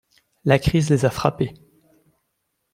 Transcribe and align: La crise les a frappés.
La 0.45 0.57
crise 0.57 0.89
les 0.89 1.05
a 1.05 1.11
frappés. 1.11 1.53